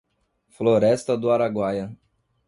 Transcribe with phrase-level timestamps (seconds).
[0.49, 1.95] Floresta do Araguaia